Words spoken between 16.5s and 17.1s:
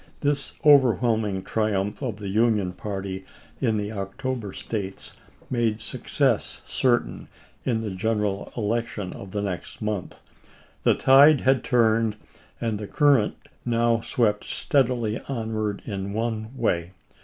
way.